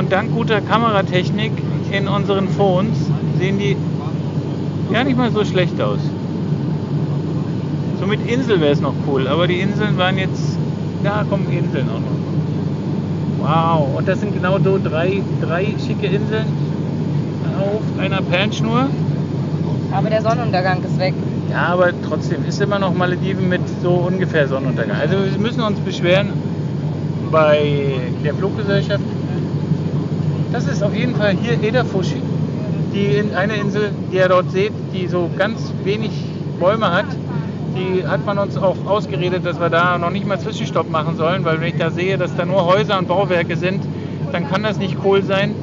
und 0.00 0.10
dank 0.10 0.34
guter 0.34 0.62
Kameratechnik 0.62 1.52
in 1.92 2.08
unseren 2.08 2.48
Phones 2.48 2.96
sehen 3.38 3.58
die 3.58 3.76
gar 4.90 5.04
nicht 5.04 5.18
mal 5.18 5.30
so 5.30 5.44
schlecht 5.44 5.78
aus. 5.78 5.98
So 8.00 8.06
mit 8.06 8.26
Insel 8.26 8.62
wäre 8.62 8.72
es 8.72 8.80
noch 8.80 8.94
cool, 9.06 9.28
aber 9.28 9.46
die 9.46 9.60
Inseln 9.60 9.98
waren 9.98 10.16
jetzt, 10.16 10.56
da 11.04 11.22
kommen 11.28 11.46
Inseln 11.52 11.86
auch 11.90 12.00
noch. 12.00 12.16
Wow, 13.42 13.98
und 13.98 14.08
das 14.08 14.20
sind 14.20 14.32
genau 14.32 14.58
so 14.58 14.78
drei, 14.82 15.20
drei 15.42 15.66
schicke 15.86 16.06
Inseln 16.06 16.46
auf 17.58 18.02
einer 18.02 18.22
Perlenschnur. 18.22 18.86
Aber 19.92 20.08
der 20.08 20.22
Sonnenuntergang 20.22 20.82
ist 20.82 20.98
weg. 20.98 21.12
Ja, 21.50 21.66
aber 21.74 21.90
trotzdem 22.08 22.46
ist 22.48 22.58
immer 22.62 22.78
noch 22.78 22.94
Malediven 22.94 23.50
mit 23.50 23.60
so 23.82 23.90
ungefähr 23.90 24.48
Sonnenuntergang. 24.48 24.96
Also 24.98 25.16
wir 25.30 25.38
müssen 25.38 25.60
uns 25.60 25.78
beschweren 25.80 26.28
bei 27.30 28.00
der 28.24 28.32
Fluggesellschaft. 28.32 29.04
Das 30.52 30.66
ist 30.66 30.82
auf 30.82 30.94
jeden 30.94 31.14
Fall 31.14 31.36
hier 31.40 31.62
Edafushi, 31.62 32.20
die 32.92 33.16
in 33.18 33.34
eine 33.34 33.54
Insel, 33.54 33.92
die 34.10 34.16
ihr 34.16 34.28
dort 34.28 34.50
seht, 34.50 34.72
die 34.92 35.06
so 35.06 35.30
ganz 35.38 35.72
wenig 35.84 36.10
Bäume 36.58 36.92
hat. 36.92 37.06
Die 37.76 38.04
hat 38.06 38.26
man 38.26 38.36
uns 38.38 38.56
auch 38.56 38.76
ausgeredet, 38.84 39.46
dass 39.46 39.60
wir 39.60 39.70
da 39.70 39.96
noch 39.96 40.10
nicht 40.10 40.26
mal 40.26 40.40
Zwischenstopp 40.40 40.90
machen 40.90 41.16
sollen, 41.16 41.44
weil 41.44 41.60
wenn 41.60 41.68
ich 41.68 41.76
da 41.76 41.90
sehe, 41.90 42.18
dass 42.18 42.34
da 42.34 42.44
nur 42.44 42.66
Häuser 42.66 42.98
und 42.98 43.06
Bauwerke 43.06 43.56
sind, 43.56 43.84
dann 44.32 44.48
kann 44.50 44.64
das 44.64 44.78
nicht 44.78 44.96
cool 45.04 45.22
sein. 45.22 45.54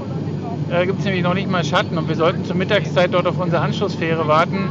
Da 0.70 0.86
gibt 0.86 1.00
es 1.00 1.06
nämlich 1.06 1.24
noch 1.24 1.34
nicht 1.34 1.50
mal 1.50 1.66
Schatten 1.66 1.98
und 1.98 2.08
wir 2.08 2.16
sollten 2.16 2.46
zur 2.46 2.56
Mittagszeit 2.56 3.14
dort 3.14 3.28
auf 3.28 3.40
unsere 3.40 3.62
Anschlussfähre 3.62 4.26
warten. 4.28 4.70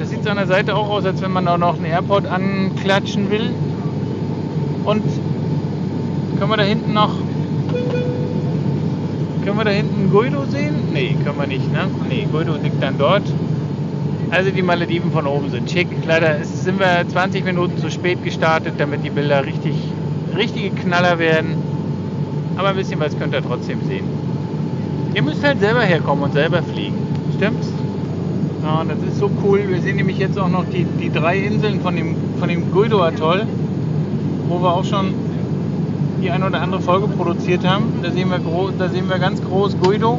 Das 0.00 0.10
sieht 0.10 0.24
so 0.24 0.30
an 0.30 0.36
der 0.36 0.48
Seite 0.48 0.74
auch 0.74 0.90
aus, 0.90 1.04
als 1.06 1.22
wenn 1.22 1.32
man 1.32 1.44
da 1.44 1.56
noch 1.56 1.76
einen 1.76 1.86
Airport 1.86 2.26
anklatschen 2.26 3.30
will. 3.30 3.50
Und 4.84 5.04
können 6.38 6.50
wir 6.50 6.56
da 6.56 6.64
hinten 6.64 6.92
noch. 6.92 7.14
Können 9.44 9.58
wir 9.58 9.64
da 9.64 9.70
hinten 9.72 10.10
Guido 10.10 10.46
sehen? 10.46 10.74
Nee, 10.94 11.16
können 11.22 11.38
wir 11.38 11.46
nicht, 11.46 11.70
ne? 11.70 11.86
Nee, 12.08 12.26
Guido 12.32 12.54
liegt 12.54 12.82
dann 12.82 12.96
dort. 12.96 13.24
Also 14.30 14.50
die 14.50 14.62
Malediven 14.62 15.12
von 15.12 15.26
oben 15.26 15.50
sind 15.50 15.70
schick. 15.70 15.88
Leider 16.06 16.42
sind 16.44 16.80
wir 16.80 17.06
20 17.06 17.44
Minuten 17.44 17.76
zu 17.76 17.90
spät 17.90 18.24
gestartet, 18.24 18.74
damit 18.78 19.04
die 19.04 19.10
Bilder 19.10 19.44
richtig, 19.44 19.74
richtige 20.34 20.70
Knaller 20.70 21.18
werden. 21.18 21.56
Aber 22.56 22.68
ein 22.68 22.76
bisschen 22.76 22.98
was 23.00 23.18
könnt 23.18 23.34
ihr 23.34 23.42
trotzdem 23.42 23.80
sehen. 23.86 24.06
Ihr 25.12 25.22
müsst 25.22 25.44
halt 25.44 25.60
selber 25.60 25.82
herkommen 25.82 26.24
und 26.24 26.32
selber 26.32 26.62
fliegen. 26.62 26.96
Stimmt's? 27.36 27.68
Ja, 28.62 28.82
das 28.82 28.96
ist 29.06 29.18
so 29.18 29.30
cool. 29.44 29.62
Wir 29.68 29.82
sehen 29.82 29.96
nämlich 29.96 30.16
jetzt 30.16 30.38
auch 30.38 30.48
noch 30.48 30.64
die, 30.72 30.84
die 30.84 31.12
drei 31.12 31.36
Inseln 31.36 31.82
von 31.82 31.94
dem, 31.94 32.16
von 32.40 32.48
dem 32.48 32.72
Guido-Atoll, 32.72 33.42
wo 34.48 34.62
wir 34.62 34.72
auch 34.72 34.84
schon 34.84 35.12
die 36.24 36.30
ein 36.30 36.42
oder 36.42 36.62
andere 36.62 36.80
Folge 36.80 37.06
produziert 37.06 37.66
haben. 37.66 38.00
Da 38.02 38.10
sehen 38.10 38.30
wir, 38.30 38.40
da 38.78 38.88
sehen 38.88 39.08
wir 39.10 39.18
ganz 39.18 39.42
groß 39.44 39.76
Guido. 39.78 40.18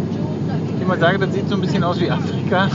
immer 0.80 0.98
sage, 0.98 1.18
das 1.18 1.34
sieht 1.34 1.50
so 1.50 1.56
ein 1.56 1.62
bisschen 1.62 1.84
aus 1.84 2.00
wie 2.00 2.12
Afrika. 2.12 2.70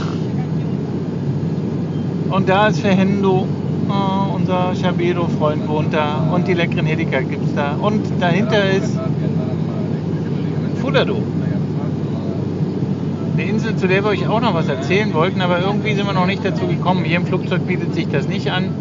Und 2.29 2.49
da 2.49 2.67
ist 2.67 2.81
Verhendo, 2.81 3.47
äh, 3.87 4.35
unser 4.35 4.75
Schabedo-Freund 4.75 5.67
wohnt 5.69 5.93
da. 5.93 6.27
Und 6.33 6.47
die 6.47 6.53
leckeren 6.53 6.85
Hedeka 6.85 7.21
gibt 7.21 7.45
es 7.45 7.55
da. 7.55 7.77
Und 7.81 8.01
dahinter 8.19 8.69
ist 8.69 8.99
Fulado. 10.81 11.15
Eine 13.33 13.49
Insel, 13.49 13.77
zu 13.77 13.87
der 13.87 14.03
wir 14.03 14.09
euch 14.09 14.27
auch 14.27 14.41
noch 14.41 14.53
was 14.53 14.67
erzählen 14.67 15.13
wollten, 15.13 15.39
aber 15.39 15.61
irgendwie 15.61 15.93
sind 15.95 16.05
wir 16.05 16.13
noch 16.13 16.25
nicht 16.25 16.43
dazu 16.43 16.67
gekommen. 16.67 17.05
Hier 17.05 17.15
im 17.15 17.25
Flugzeug 17.25 17.65
bietet 17.65 17.93
sich 17.93 18.09
das 18.09 18.27
nicht 18.27 18.51
an. 18.51 18.71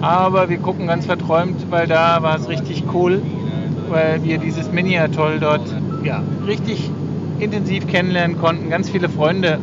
Aber 0.00 0.48
wir 0.48 0.56
gucken 0.56 0.86
ganz 0.86 1.04
verträumt, 1.04 1.70
weil 1.70 1.86
da 1.86 2.22
war 2.22 2.36
es 2.36 2.48
richtig 2.48 2.84
cool, 2.94 3.20
weil 3.90 4.22
wir 4.22 4.38
dieses 4.38 4.70
Mini-Atoll 4.72 5.40
dort 5.40 5.74
ja, 6.04 6.22
richtig 6.46 6.90
intensiv 7.40 7.86
kennenlernen 7.86 8.38
konnten, 8.38 8.70
ganz 8.70 8.88
viele 8.88 9.08
Freunde 9.08 9.58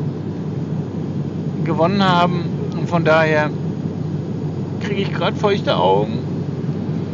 gewonnen 1.64 2.04
haben 2.04 2.46
und 2.78 2.90
von 2.90 3.04
daher 3.04 3.50
kriege 4.82 5.02
ich 5.02 5.14
gerade 5.14 5.36
feuchte 5.36 5.78
Augen. 5.78 6.20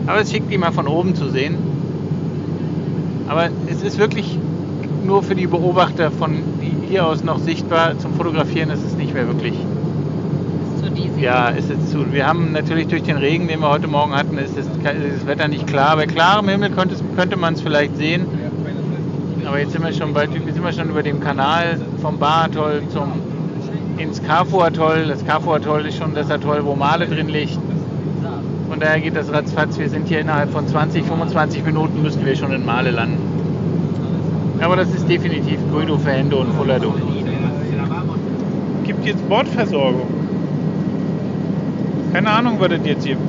Aber 0.05 0.19
es 0.19 0.31
schickt 0.31 0.51
die 0.51 0.57
mal 0.57 0.71
von 0.71 0.87
oben 0.87 1.15
zu 1.15 1.29
sehen. 1.29 1.55
Aber 3.27 3.49
es 3.67 3.81
ist 3.81 3.97
wirklich 3.97 4.37
nur 5.05 5.23
für 5.23 5.35
die 5.35 5.47
Beobachter 5.47 6.11
von 6.11 6.43
hier 6.89 7.05
aus 7.05 7.23
noch 7.23 7.39
sichtbar. 7.39 7.97
Zum 7.97 8.13
Fotografieren 8.13 8.69
ist 8.69 8.85
es 8.85 8.95
nicht 8.95 9.13
mehr 9.13 9.27
wirklich. 9.27 9.55
Zu 10.83 10.89
diesig. 10.89 11.21
Ja, 11.21 11.49
ist 11.49 11.69
es 11.69 11.91
zu. 11.91 12.11
Wir 12.11 12.27
haben 12.27 12.51
natürlich 12.51 12.87
durch 12.87 13.03
den 13.03 13.17
Regen, 13.17 13.47
den 13.47 13.61
wir 13.61 13.69
heute 13.69 13.87
Morgen 13.87 14.13
hatten, 14.13 14.37
ist 14.37 14.57
das, 14.57 14.65
ist 14.65 14.75
das 14.83 15.25
Wetter 15.25 15.47
nicht 15.47 15.65
klar. 15.65 15.95
Bei 15.95 16.05
klarem 16.05 16.49
Himmel 16.49 16.71
könnte, 16.71 16.95
könnte 17.15 17.37
man 17.37 17.53
es 17.53 17.61
vielleicht 17.61 17.95
sehen. 17.95 18.25
Aber 19.45 19.59
jetzt 19.59 19.71
sind 19.71 19.83
wir 19.83 19.93
schon 19.93 20.13
bald, 20.13 20.33
jetzt 20.33 20.53
sind 20.53 20.63
wir 20.63 20.73
schon 20.73 20.89
über 20.89 21.03
dem 21.03 21.19
Kanal 21.21 21.79
vom 22.01 22.17
Bar-Atoll 22.17 22.83
zum 22.89 23.13
ins 23.97 24.21
Carrefour-Atoll. 24.23 25.05
Das 25.07 25.25
Carrefour-Atoll 25.25 25.85
ist 25.85 25.97
schon 25.97 26.13
das 26.15 26.29
Atoll, 26.29 26.65
wo 26.65 26.75
Male 26.75 27.07
drin 27.07 27.29
liegt. 27.29 27.59
Von 28.69 28.79
daher 28.79 28.99
geht 28.99 29.15
das 29.15 29.31
ratzfatz. 29.31 29.77
Wir 29.79 29.89
sind 29.89 30.07
hier 30.07 30.19
innerhalb 30.19 30.51
von 30.51 30.67
20, 30.67 31.05
25 31.05 31.63
Minuten 31.63 32.01
müssten 32.01 32.25
wir 32.25 32.35
schon 32.35 32.51
in 32.51 32.65
Male 32.65 32.91
landen. 32.91 33.19
Aber 34.59 34.75
das 34.75 34.93
ist 34.93 35.07
definitiv 35.07 35.59
Guido, 35.71 35.97
Verhendo 35.97 36.41
und 36.41 36.53
Fullerdo. 36.53 36.93
Gibt 38.83 39.05
jetzt 39.05 39.27
Bordversorgung. 39.29 40.22
Keine 42.13 42.29
Ahnung, 42.29 42.57
was 42.59 42.69
das 42.69 42.79
jetzt 42.85 43.05
gibt. 43.05 43.19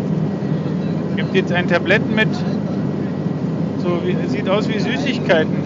Gibt 1.17 1.35
jetzt 1.35 1.53
ein 1.53 1.67
Tablett 1.67 2.03
mit, 2.15 2.29
so 3.83 3.99
wie, 4.05 4.15
es 4.25 4.33
sieht 4.33 4.47
aus 4.49 4.69
wie 4.69 4.79
Süßigkeiten. 4.79 5.57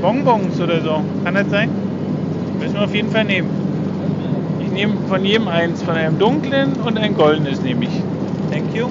Bonbons 0.00 0.60
oder 0.60 0.80
so. 0.80 1.00
Kann 1.24 1.34
das 1.34 1.50
sein? 1.50 1.68
Müssen 2.60 2.74
wir 2.74 2.84
auf 2.84 2.94
jeden 2.94 3.10
Fall 3.10 3.24
nehmen. 3.24 3.48
Ich 4.60 4.70
nehme 4.70 4.94
von 5.08 5.24
jedem 5.24 5.48
eins, 5.48 5.82
von 5.82 5.96
einem 5.96 6.16
dunklen 6.18 6.74
und 6.74 6.96
ein 6.96 7.16
goldenes 7.16 7.60
nehme 7.60 7.86
ich. 7.86 8.02
Thank 8.52 8.72
you. 8.74 8.86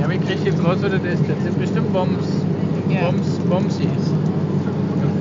Ja, 0.00 0.08
wie 0.08 0.18
kriege 0.18 0.34
ich 0.34 0.44
jetzt 0.44 0.64
raus, 0.64 0.78
was 0.80 0.92
das 0.92 1.02
ist? 1.02 1.28
Das 1.28 1.42
sind 1.42 1.58
bestimmt 1.58 1.92
Bombs. 1.92 2.28
Ja. 2.88 3.00
Bombs, 3.00 3.38
Bombsies. 3.48 3.88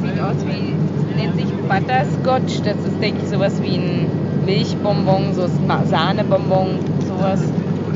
Sieht 0.04 0.22
aus 0.22 0.36
wie, 0.46 1.20
nennt 1.20 1.36
sich 1.36 1.52
Butterscotch. 1.68 2.62
Das 2.64 2.78
ist, 2.86 3.02
denke 3.02 3.22
ich, 3.24 3.30
sowas 3.30 3.60
wie 3.64 3.76
ein 3.76 4.29
Milchbonbon, 4.50 5.34
so 5.36 5.48
Sahnebonbon, 5.86 6.80
sowas. 7.08 7.42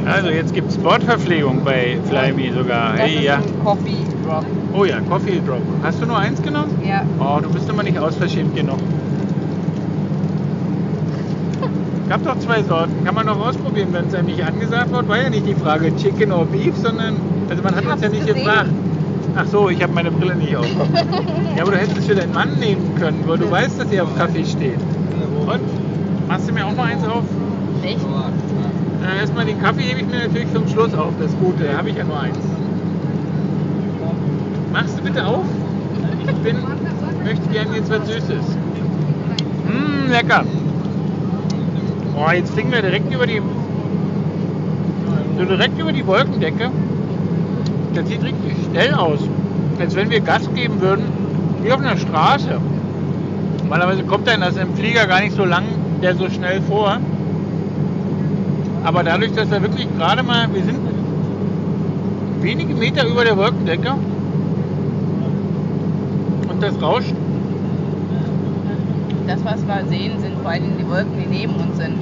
Also 0.06 0.30
jetzt 0.30 0.54
gibt 0.54 0.70
es 0.70 0.78
Bordverpflegung 0.78 1.62
bei 1.64 1.98
Flyme 2.08 2.54
sogar. 2.54 2.92
Das 2.92 3.02
Hey, 3.02 3.16
ist 3.16 3.24
ja. 3.24 3.36
ein 3.38 3.64
Coffee 3.64 3.98
Drop. 4.24 4.46
Oh 4.78 4.86
ja, 4.86 5.00
Coffee 5.10 5.42
Drop. 5.48 5.62
Hast 5.82 6.00
du 6.02 6.06
nur 6.06 6.18
eins 6.18 6.40
genommen? 6.44 6.70
Ja. 6.88 7.02
Oh, 7.20 7.40
du 7.42 7.50
bist 7.50 7.68
immer 7.70 7.82
nicht 7.82 7.98
ausverschämt 7.98 8.56
genug. 8.56 8.78
Gab 12.10 12.24
doch 12.24 12.38
zwei 12.38 12.62
Sorten. 12.62 13.04
Kann 13.04 13.16
man 13.16 13.26
noch 13.26 13.40
ausprobieren, 13.48 13.88
wenn 13.92 14.06
es 14.08 14.14
einem 14.14 14.28
nicht 14.28 14.44
angesagt 14.46 14.92
wird. 14.92 15.08
War 15.10 15.18
ja 15.24 15.30
nicht 15.32 15.48
die 15.48 15.56
Frage 15.56 15.96
Chicken 15.96 16.32
or 16.32 16.46
Beef, 16.46 16.76
sondern 16.78 17.16
also 17.50 17.64
man 17.64 17.76
hat 17.76 17.86
uns 17.86 18.02
ja 18.02 18.10
nicht 18.10 18.28
gesehen. 18.28 18.44
gefragt. 18.44 18.70
Ach 19.36 19.46
so, 19.48 19.70
ich 19.70 19.82
habe 19.82 19.94
meine 19.94 20.12
Brille 20.12 20.36
nicht 20.36 20.56
auf. 20.56 20.68
ja, 21.58 21.64
aber 21.64 21.72
du 21.72 21.78
hättest 21.78 21.98
es 21.98 22.06
für 22.06 22.14
deinen 22.14 22.34
Mann 22.34 22.50
nehmen 22.60 22.94
können, 23.00 23.24
weil 23.26 23.40
du 23.40 23.50
weißt, 23.50 23.80
dass 23.82 23.90
er 23.92 24.04
auf 24.04 24.16
Kaffee 24.16 24.46
steht. 24.46 24.78
Und? 25.48 25.83
Machst 26.34 26.50
du 26.50 26.54
mir 26.54 26.66
auch 26.66 26.76
noch 26.76 26.84
eins 26.84 27.04
auf? 27.04 27.24
Echt? 27.84 28.00
Äh, 28.00 29.20
erstmal 29.20 29.46
den 29.46 29.62
Kaffee 29.62 29.84
hebe 29.84 30.00
ich 30.00 30.08
mir 30.08 30.26
natürlich 30.26 30.52
zum 30.52 30.68
Schluss 30.68 30.92
auf. 30.96 31.14
Das 31.20 31.30
Gute, 31.38 31.66
da 31.66 31.78
habe 31.78 31.92
ich 31.92 31.96
ja 31.96 32.04
nur 32.04 32.20
eins. 32.20 32.40
Machst 34.72 34.98
du 34.98 35.04
bitte 35.04 35.28
auf? 35.28 35.46
Ich 36.28 36.36
bin, 36.38 36.58
möchte 37.24 37.48
gerne 37.50 37.76
jetzt 37.76 37.92
was 37.92 38.08
Süßes. 38.08 38.58
Mmm, 39.68 40.10
lecker. 40.10 40.44
Boah, 42.16 42.34
jetzt 42.34 42.52
fliegen 42.52 42.72
wir 42.72 42.82
direkt 42.82 43.14
über 43.14 43.28
die, 43.28 43.40
so 45.38 45.46
direkt 45.46 45.80
über 45.80 45.92
die 45.92 46.08
Wolkendecke. 46.08 46.72
Das 47.94 48.08
sieht 48.08 48.24
richtig 48.24 48.56
schnell 48.72 48.96
aus. 48.96 49.20
Als 49.80 49.96
wenn 49.96 50.10
wir 50.10 50.20
Gas 50.20 50.52
geben 50.56 50.82
würden, 50.82 51.06
wie 51.62 51.72
auf 51.72 51.80
einer 51.80 51.96
Straße. 51.96 52.60
Normalerweise 53.62 54.02
kommt 54.02 54.28
einem 54.28 54.42
das 54.42 54.58
im 54.58 54.74
Flieger 54.74 55.06
gar 55.06 55.22
nicht 55.22 55.36
so 55.36 55.46
lang, 55.46 55.66
der 56.02 56.16
so 56.16 56.30
schnell 56.30 56.62
vor. 56.62 56.98
Aber 58.84 59.04
dadurch, 59.04 59.32
dass 59.34 59.52
er 59.52 59.62
wirklich 59.62 59.88
gerade 59.98 60.24
mal, 60.24 60.48
wir 60.54 60.64
sind 60.64 60.80
wenige 62.42 62.74
Meter 62.76 63.08
über 63.08 63.24
der 63.24 63.38
Wolkendecke 63.38 63.94
und 66.50 66.62
das 66.62 66.82
rauscht, 66.82 67.14
Das, 69.26 69.40
was 69.46 69.66
wir 69.66 69.86
sehen, 69.90 70.20
sind 70.20 70.34
vor 70.42 70.52
allem 70.52 70.78
die 70.78 70.88
Wolken, 70.88 71.12
die 71.18 71.28
neben 71.38 71.56
uns 71.56 71.78
sind. 71.78 71.96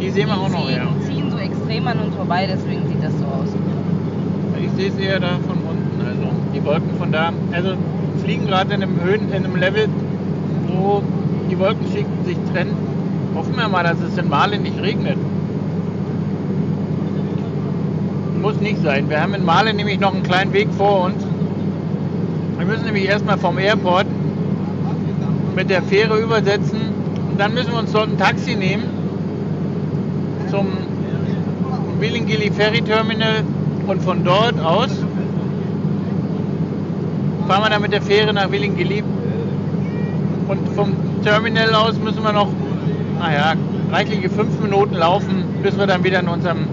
die 0.00 0.10
sehen 0.10 0.28
wir 0.28 0.36
auch 0.36 0.48
noch. 0.48 0.66
ziehen, 0.66 0.76
Ja. 0.76 1.06
ziehen 1.06 1.30
so 1.30 1.36
extrem 1.38 1.86
an 1.88 1.98
uns 1.98 2.14
vorbei, 2.14 2.46
deswegen 2.50 2.86
sieht 2.86 3.02
das 3.02 3.12
so 3.18 3.24
aus. 3.24 3.48
Ich 4.62 4.70
sehe 4.76 4.88
es 4.90 4.96
eher 4.98 5.18
da 5.18 5.30
von 5.48 5.58
unten, 5.58 6.00
also 6.06 6.28
die 6.54 6.64
Wolken 6.64 6.96
von 6.96 7.10
da, 7.10 7.32
also 7.52 7.70
fliegen 8.22 8.46
gerade 8.46 8.72
in 8.74 8.82
einem 8.84 9.00
Höhen, 9.02 9.28
in 9.32 9.44
einem 9.44 9.56
Level, 9.56 9.88
wo 10.68 11.02
die 11.50 11.58
Wolkenschichten 11.58 12.24
sich 12.24 12.36
trennen. 12.52 12.76
Hoffen 13.34 13.56
wir 13.56 13.68
mal, 13.68 13.84
dass 13.84 14.00
es 14.00 14.18
in 14.18 14.28
Male 14.28 14.58
nicht 14.58 14.80
regnet. 14.80 15.16
Muss 18.40 18.56
nicht 18.60 18.82
sein. 18.82 19.08
Wir 19.08 19.20
haben 19.20 19.34
in 19.34 19.44
Male 19.44 19.72
nämlich 19.72 20.00
noch 20.00 20.14
einen 20.14 20.22
kleinen 20.22 20.52
Weg 20.52 20.68
vor 20.76 21.04
uns. 21.04 21.24
Wir 22.58 22.66
müssen 22.66 22.84
nämlich 22.84 23.06
erstmal 23.06 23.38
vom 23.38 23.58
Airport 23.58 24.06
mit 25.54 25.70
der 25.70 25.82
Fähre 25.82 26.18
übersetzen 26.18 26.80
und 27.30 27.40
dann 27.40 27.54
müssen 27.54 27.72
wir 27.72 27.78
uns 27.78 27.92
dort 27.92 28.08
ein 28.08 28.18
Taxi 28.18 28.54
nehmen 28.54 28.84
zum 30.50 30.66
Willingili 31.98 32.50
Ferry 32.50 32.82
Terminal 32.82 33.44
und 33.86 34.02
von 34.02 34.24
dort 34.24 34.58
aus 34.60 34.90
fahren 37.46 37.62
wir 37.64 37.70
dann 37.70 37.82
mit 37.82 37.92
der 37.92 38.02
Fähre 38.02 38.32
nach 38.32 38.50
Willingili 38.50 39.02
und 40.48 40.68
vom 40.74 40.92
Terminal 41.22 41.74
aus 41.74 41.98
müssen 41.98 42.22
wir 42.22 42.32
noch, 42.32 42.48
naja, 43.20 43.52
reichliche 43.92 44.30
fünf 44.30 44.58
Minuten 44.60 44.94
laufen, 44.94 45.44
bis 45.62 45.78
wir 45.78 45.86
dann 45.86 46.02
wieder 46.02 46.20
in 46.20 46.28
unserem 46.28 46.66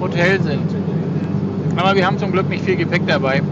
Hotel 0.00 0.40
sind. 0.40 0.64
Aber 1.76 1.94
wir 1.94 2.06
haben 2.06 2.18
zum 2.18 2.32
Glück 2.32 2.48
nicht 2.48 2.64
viel 2.64 2.76
Gepäck 2.76 3.06
dabei. 3.06 3.42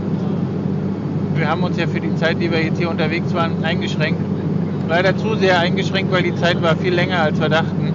Wir 1.34 1.48
haben 1.48 1.62
uns 1.62 1.76
ja 1.76 1.86
für 1.86 2.00
die 2.00 2.14
Zeit, 2.16 2.40
die 2.40 2.50
wir 2.50 2.64
jetzt 2.64 2.78
hier 2.78 2.90
unterwegs 2.90 3.32
waren, 3.34 3.62
eingeschränkt. 3.62 4.20
Leider 4.88 5.16
zu 5.16 5.36
sehr 5.36 5.60
eingeschränkt, 5.60 6.10
weil 6.10 6.22
die 6.22 6.34
Zeit 6.34 6.60
war 6.62 6.74
viel 6.74 6.94
länger, 6.94 7.20
als 7.20 7.38
wir 7.38 7.50
dachten. 7.50 7.92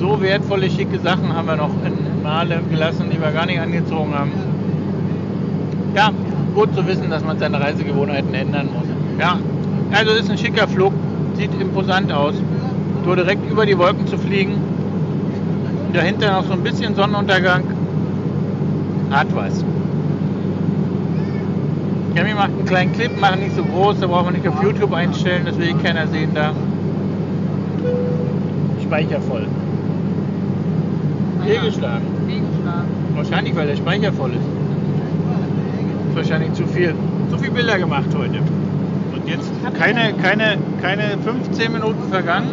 So 0.00 0.20
wertvolle, 0.22 0.70
schicke 0.70 0.98
Sachen 0.98 1.34
haben 1.34 1.46
wir 1.46 1.56
noch 1.56 1.70
in 1.84 2.22
Male 2.22 2.60
gelassen, 2.70 3.10
die 3.12 3.20
wir 3.20 3.30
gar 3.32 3.46
nicht 3.46 3.60
angezogen 3.60 4.14
haben. 4.14 4.32
Ja, 5.94 6.10
gut 6.54 6.74
zu 6.74 6.86
wissen, 6.86 7.10
dass 7.10 7.22
man 7.22 7.38
seine 7.38 7.60
Reisegewohnheiten 7.60 8.32
ändern 8.32 8.68
muss. 8.72 8.86
Ja, 9.20 9.38
also 9.92 10.12
ist 10.12 10.30
ein 10.30 10.38
schicker 10.38 10.66
Flug, 10.66 10.92
sieht 11.36 11.50
imposant 11.60 12.10
aus. 12.10 12.34
Nur 13.04 13.16
direkt 13.16 13.50
über 13.50 13.66
die 13.66 13.76
Wolken 13.76 14.06
zu 14.06 14.16
fliegen, 14.16 14.54
dahinter 15.92 16.32
noch 16.32 16.44
so 16.44 16.54
ein 16.54 16.62
bisschen 16.62 16.94
Sonnenuntergang, 16.94 17.62
hat 19.10 19.26
was. 19.34 19.62
Gami 22.14 22.32
macht 22.32 22.50
einen 22.50 22.64
kleinen 22.64 22.92
Clip, 22.92 23.20
macht 23.20 23.40
nicht 23.40 23.54
so 23.56 23.62
groß, 23.64 24.00
da 24.00 24.06
braucht 24.06 24.26
man 24.26 24.34
nicht 24.34 24.48
auf 24.48 24.62
YouTube 24.62 24.92
einstellen, 24.92 25.42
das 25.44 25.58
will 25.58 25.74
keiner 25.82 26.06
sehen 26.06 26.30
da. 26.34 26.52
Speicher 28.82 29.20
voll. 29.20 29.46
Fehlgeschlagen. 31.44 32.06
Fehlgeschlagen. 32.26 32.88
Wahrscheinlich, 33.16 33.56
weil 33.56 33.66
der 33.66 33.76
Speicher 33.76 34.12
voll 34.12 34.30
ist. 34.30 36.08
Ist 36.08 36.16
wahrscheinlich 36.16 36.52
zu 36.54 36.66
viel. 36.66 36.94
Zu 37.30 37.38
viel 37.38 37.50
Bilder 37.50 37.78
gemacht 37.78 38.08
heute. 38.16 38.38
Und 39.14 39.28
jetzt 39.28 39.50
keine, 39.78 40.14
keine, 40.22 40.56
keine 40.80 41.18
15 41.24 41.72
Minuten 41.72 42.08
vergangen. 42.10 42.50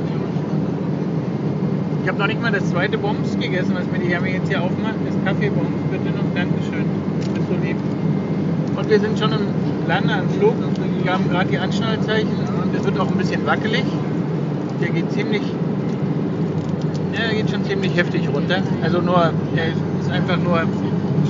Ich 2.01 2.07
habe 2.07 2.17
noch 2.17 2.25
nicht 2.25 2.41
mal 2.41 2.51
das 2.51 2.67
zweite 2.67 2.97
Bombs 2.97 3.37
gegessen, 3.39 3.75
was 3.75 3.85
mir 3.91 3.99
die 3.99 4.11
Herme 4.11 4.31
jetzt 4.31 4.47
hier 4.47 4.59
aufmacht. 4.63 4.95
Das 5.05 5.13
Kaffeebombs, 5.23 5.69
bitte 5.91 6.09
noch. 6.09 6.23
Dankeschön. 6.33 6.85
Bist 7.19 7.47
so 7.47 7.55
lieb. 7.63 7.77
Und 8.75 8.89
wir 8.89 8.99
sind 8.99 9.19
schon 9.19 9.31
im 9.31 9.87
Landeanflug. 9.87 10.55
Wir 11.03 11.13
haben 11.13 11.29
gerade 11.29 11.49
die 11.49 11.59
Anschnallzeichen 11.59 12.29
und 12.63 12.75
es 12.75 12.83
wird 12.83 12.99
auch 12.99 13.07
ein 13.07 13.17
bisschen 13.17 13.45
wackelig. 13.45 13.83
Der 14.81 14.89
geht 14.89 15.11
ziemlich, 15.11 15.43
der 17.15 17.35
geht 17.35 17.51
schon 17.51 17.63
ziemlich 17.65 17.95
heftig 17.95 18.27
runter. 18.33 18.63
Also 18.81 18.99
nur, 18.99 19.31
er 19.55 19.67
ist 19.67 20.11
einfach 20.11 20.37
nur 20.37 20.63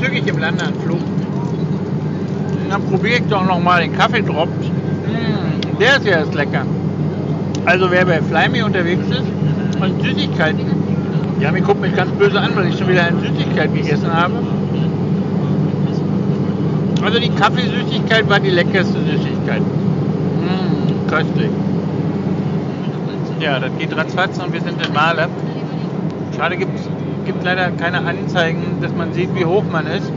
zügig 0.01 0.25
im 0.25 0.37
Landeanflug. 0.37 0.99
Dann 2.69 2.81
probiere 2.83 3.15
ich 3.15 3.27
doch 3.27 3.45
nochmal 3.45 3.81
den 3.81 3.97
Kaffeedrop. 3.97 4.47
Mm, 4.47 5.77
der 5.79 5.97
ist 5.97 6.05
ja 6.05 6.19
erst 6.19 6.33
lecker. 6.33 6.65
Also 7.65 7.91
wer 7.91 8.05
bei 8.05 8.21
Flyme 8.21 8.65
unterwegs 8.65 9.05
ist 9.09 9.23
und 9.81 10.01
Süßigkeiten, 10.01 10.65
ja, 11.39 11.51
mir 11.51 11.61
guckt 11.61 11.81
mich 11.81 11.95
ganz 11.95 12.11
böse 12.11 12.39
an, 12.39 12.51
weil 12.55 12.67
ich 12.67 12.77
schon 12.77 12.87
wieder 12.87 13.03
eine 13.03 13.19
Süßigkeit 13.19 13.73
gegessen 13.73 14.13
habe. 14.13 14.33
Also 17.03 17.19
die 17.19 17.29
Kaffeesüßigkeit 17.29 18.29
war 18.29 18.39
die 18.39 18.51
leckerste 18.51 18.99
Süßigkeit. 18.99 19.61
Mmh, 19.61 21.09
köstlich. 21.09 21.49
Ja, 23.39 23.59
das 23.59 23.71
geht 23.79 23.95
ratzfatz 23.97 24.37
und 24.37 24.53
wir 24.53 24.61
sind 24.61 24.85
in 24.85 24.93
Male. 24.93 25.27
Schade 26.37 26.57
gibt 26.57 26.77
gibt 27.25 27.43
leider 27.43 27.71
keine 27.71 27.99
Anzeigen, 27.99 28.77
dass 28.81 28.93
man 28.95 29.13
sieht, 29.13 29.33
wie 29.35 29.45
hoch 29.45 29.63
man 29.71 29.87
ist 29.87 30.11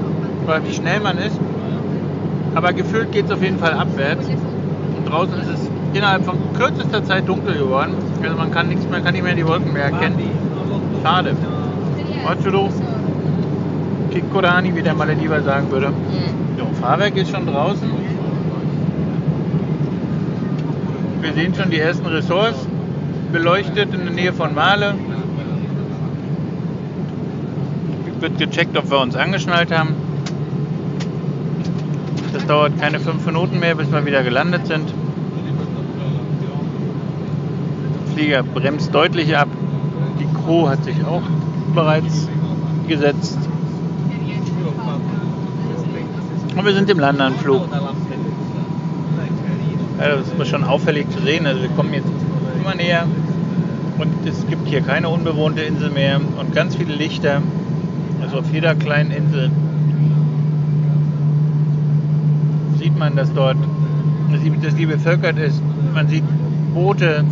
oder 0.47 0.67
wie 0.67 0.73
schnell 0.73 1.01
man 1.01 1.19
ist. 1.19 1.39
Aber 2.55 2.73
gefühlt 2.73 3.13
geht 3.13 3.27
es 3.27 3.31
auf 3.31 3.43
jeden 3.43 3.59
Fall 3.59 3.73
abwärts. 3.73 4.27
Und 4.29 5.09
draußen 5.09 5.35
ist 5.41 5.49
es 5.49 5.71
innerhalb 5.93 6.25
von 6.25 6.39
kürzester 6.55 7.05
Zeit 7.05 7.29
dunkel 7.29 7.55
geworden. 7.55 7.95
Also 8.23 8.37
man 8.37 8.51
kann 8.51 8.69
nichts 8.69 8.89
mehr, 8.89 9.01
kann 9.01 9.13
nicht 9.13 9.25
mehr 9.25 9.35
die 9.35 9.47
Wolken 9.47 9.73
mehr 9.73 9.85
erkennen. 9.85 10.19
Schade. 11.03 11.37
Otsuru 12.31 12.69
Kikorani, 14.11 14.75
wie 14.75 14.83
der 14.83 14.95
Malediver 14.95 15.43
sagen 15.43 15.71
würde. 15.71 15.93
So, 16.57 16.67
Fahrwerk 16.81 17.17
ist 17.17 17.31
schon 17.31 17.47
draußen. 17.47 17.91
Wir 21.21 21.33
sehen 21.33 21.55
schon 21.55 21.71
die 21.71 21.81
ersten 21.81 22.07
Ressorts 22.07 22.67
beleuchtet 23.33 23.93
in 23.93 24.05
der 24.05 24.15
Nähe 24.15 24.33
von 24.33 24.55
Male. 24.55 24.95
Wird 28.21 28.39
gecheckt, 28.39 28.79
ob 28.79 28.91
wir 28.91 29.01
uns 29.01 29.17
angeschnallt 29.17 29.71
haben. 29.71 29.95
Das 32.33 32.47
dauert 32.47 32.81
keine 32.81 33.01
fünf 33.01 33.27
Minuten 33.27 33.59
mehr, 33.59 33.75
bis 33.75 33.93
wir 33.93 34.07
wieder 34.07 34.23
gelandet 34.23 34.67
sind. 34.67 34.89
Der 34.89 34.95
Flieger 38.15 38.43
bremst 38.43 38.95
deutlich 38.95 39.37
ab. 39.37 39.49
Die 40.21 40.27
Crew 40.39 40.69
hat 40.69 40.85
sich 40.85 41.05
auch 41.05 41.23
bereits 41.75 42.29
gesetzt. 42.87 43.39
Und 46.57 46.65
wir 46.65 46.75
sind 46.75 46.89
im 46.89 47.01
Landeanflug. 47.01 47.69
Ja, 50.01 50.09
das 50.17 50.29
ist 50.29 50.49
schon 50.49 50.65
auffällig 50.65 51.11
zu 51.11 51.21
sehen. 51.23 51.47
Also 51.47 51.63
wir 51.63 51.69
kommen 51.71 51.93
jetzt 51.93 52.09
immer 52.61 52.75
näher 52.75 53.07
und 53.99 54.27
es 54.27 54.47
gibt 54.49 54.69
hier 54.69 54.81
keine 54.81 55.09
unbewohnte 55.09 55.63
Insel 55.63 55.91
mehr 55.91 56.21
und 56.39 56.55
ganz 56.55 56.77
viele 56.77 56.95
Lichter. 56.95 57.43
Also 58.23 58.39
auf 58.39 58.53
jeder 58.53 58.75
kleinen 58.75 59.11
Insel 59.11 59.51
sieht 62.79 62.97
man, 62.97 63.17
dass 63.17 63.33
dort 63.33 63.57
dass 64.63 64.75
die 64.75 64.87
bevölkert 64.87 65.39
ist. 65.39 65.61
Man 65.95 66.09
sieht 66.09 66.25
Boote. 66.75 67.25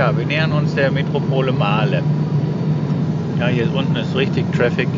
Tja, 0.00 0.16
wir 0.16 0.24
nähern 0.24 0.52
uns 0.52 0.74
der 0.74 0.90
Metropole 0.90 1.52
Male. 1.52 2.02
Ja, 3.38 3.48
hier 3.48 3.68
unten 3.74 3.94
ist 3.96 4.16
richtig 4.16 4.50
Traffic. 4.50 4.88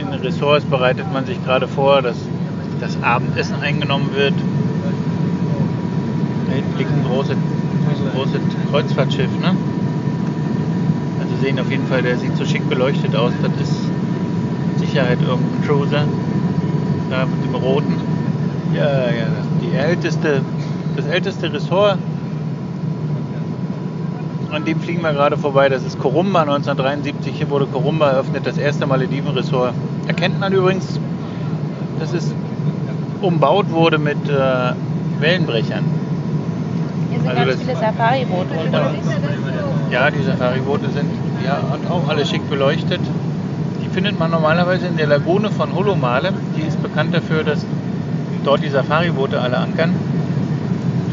In 0.00 0.10
den 0.10 0.18
Ressorts 0.20 0.64
bereitet 0.64 1.12
man 1.12 1.26
sich 1.26 1.44
gerade 1.44 1.68
vor, 1.68 2.00
dass 2.00 2.16
das 2.80 2.96
Abendessen 3.02 3.56
eingenommen 3.60 4.08
wird. 4.14 4.32
Da 6.46 6.54
hinten 6.54 6.78
liegt 6.78 6.90
ein 6.90 7.04
großes, 7.04 7.36
großes 8.14 8.40
Kreuzfahrtschiff, 8.70 9.28
ne? 9.42 9.54
Also 11.20 11.36
sehen 11.42 11.60
auf 11.60 11.70
jeden 11.70 11.86
Fall, 11.86 12.00
der 12.00 12.16
sieht 12.16 12.34
so 12.38 12.46
schick 12.46 12.66
beleuchtet 12.70 13.14
aus. 13.14 13.32
Das 13.42 13.68
ist 13.68 13.76
Sicherheit 14.78 15.18
irgendein 15.20 15.62
Cruiser. 15.66 16.04
Da 17.10 17.26
mit 17.26 17.44
dem 17.44 17.54
roten. 17.54 17.94
Ja, 18.74 18.84
ja, 18.84 19.26
die 19.60 19.76
älteste, 19.76 20.40
das 20.96 21.04
älteste 21.08 21.52
Ressort 21.52 21.98
an 24.52 24.64
dem 24.64 24.80
fliegen 24.80 25.02
wir 25.02 25.12
gerade 25.12 25.36
vorbei. 25.36 25.68
Das 25.68 25.82
ist 25.84 25.98
Korumba 25.98 26.42
1973. 26.42 27.34
Hier 27.36 27.50
wurde 27.50 27.66
Korumba 27.66 28.10
eröffnet, 28.10 28.46
das 28.46 28.58
erste 28.58 28.86
Malediven-Ressort. 28.86 29.72
Erkennt 30.06 30.38
man 30.40 30.52
übrigens, 30.52 30.98
dass 32.00 32.12
es 32.12 32.32
umbaut 33.20 33.70
wurde 33.70 33.98
mit 33.98 34.16
äh, 34.28 34.72
Wellenbrechern. 35.20 35.84
Hier 37.10 37.18
sind 37.20 37.28
Also 37.28 37.40
ganz 37.40 37.52
das- 37.52 37.60
viele 37.62 37.76
Safari-Boote 37.76 38.54
unterwegs. 38.66 39.06
Ja, 39.90 40.10
die 40.10 40.22
Safari-Boote 40.22 40.90
sind 40.90 41.10
ja 41.44 41.58
und 41.72 41.90
auch 41.90 42.08
alle 42.08 42.24
schick 42.26 42.48
beleuchtet. 42.50 43.00
Die 43.82 43.88
findet 43.88 44.18
man 44.18 44.30
normalerweise 44.30 44.86
in 44.86 44.96
der 44.96 45.06
Lagune 45.06 45.50
von 45.50 45.74
Holomale. 45.74 46.32
Die 46.56 46.66
ist 46.66 46.82
bekannt 46.82 47.14
dafür, 47.14 47.42
dass 47.44 47.64
dort 48.44 48.62
die 48.62 48.68
Safari-Boote 48.68 49.40
alle 49.40 49.56
ankern. 49.58 49.94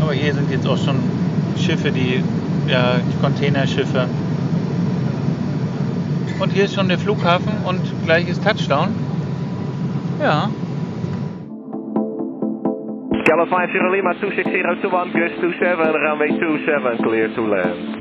Aber 0.01 0.13
hier 0.13 0.33
sind 0.33 0.51
jetzt 0.51 0.67
auch 0.67 0.77
schon 0.77 0.95
Schiffe, 1.57 1.91
die 1.91 2.21
ja, 2.67 2.95
die 2.97 3.21
Containerschiffe. 3.21 4.07
Und 6.39 6.51
hier 6.51 6.65
ist 6.65 6.75
schon 6.75 6.89
der 6.89 6.97
Flughafen 6.97 7.53
und 7.65 7.81
gleich 8.05 8.27
ist 8.27 8.43
Touchdown. 8.43 8.89
Ja, 10.21 10.49
Scala 13.23 13.45
50 13.45 13.81
Lima 13.91 14.13
26021, 14.19 15.13
Gus 15.13 15.31
27, 15.41 15.95
runway 15.95 16.29
27, 16.29 17.01
clear 17.03 17.29
to 17.33 17.41
land. 17.47 17.97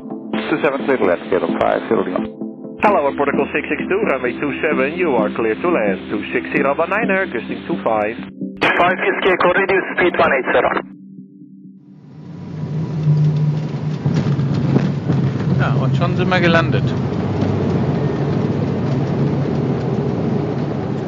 27 0.49 0.85
clear 0.85 0.97
to 0.97 1.05
land, 1.05 1.21
Scala 1.27 1.47
50 1.47 2.05
Lima. 2.05 2.19
Hello, 2.83 3.09
Protocol 3.15 3.47
662, 3.49 4.13
runway 4.13 4.33
27, 4.37 4.99
you 4.99 5.15
are 5.15 5.29
clear 5.33 5.55
to 5.55 5.69
land. 5.71 5.99
260 6.11 6.65
Alpha 6.65 6.85
9er, 6.85 7.31
gusting 7.31 7.65
25. 7.65 8.19
5 8.61 9.09
SK, 9.15 9.25
code 9.41 9.57
reduce 9.57 9.87
speed 9.95 10.13
180. 10.13 10.93
ja, 15.63 15.73
und 15.81 15.92
schon 16.03 16.17
sind 16.17 16.29
wir 16.29 16.41
gelandet. 16.41 16.83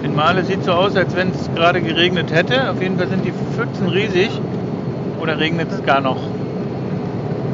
In 0.03 0.15
Male 0.15 0.45
sieht 0.45 0.63
so 0.63 0.71
aus, 0.71 0.95
als 0.95 1.13
wenn 1.17 1.31
es 1.31 1.49
gerade 1.53 1.81
geregnet 1.81 2.31
hätte. 2.31 2.69
Auf 2.71 2.81
jeden 2.81 2.97
Fall 2.97 3.09
sind 3.09 3.25
die 3.25 3.33
Pfützen 3.33 3.89
riesig. 3.89 4.29
Oder 5.19 5.37
regnet 5.37 5.69
es 5.69 5.83
gar 5.83 5.99
noch? 5.99 6.15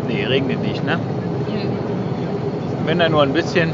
Nee, 0.07 0.23
regnet 0.25 0.61
nicht, 0.61 0.85
ne? 0.85 0.99
Wenn 2.85 2.99
dann 2.99 3.11
nur 3.11 3.23
ein 3.23 3.33
bisschen. 3.33 3.71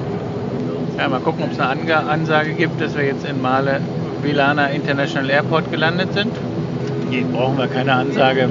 Ja, 0.98 1.10
mal 1.10 1.20
gucken, 1.20 1.44
ob 1.44 1.52
es 1.52 1.60
eine 1.60 2.10
Ansage 2.10 2.54
gibt, 2.54 2.80
dass 2.80 2.96
wir 2.96 3.04
jetzt 3.04 3.26
in 3.26 3.42
Male 3.42 3.82
Vilana 4.24 4.68
International 4.68 5.30
Airport 5.30 5.72
gelandet 5.72 6.14
sind. 6.14 6.32
Hier 7.10 7.26
brauchen 7.26 7.58
wir 7.58 7.68
keine 7.68 7.92
Ansage. 7.92 8.48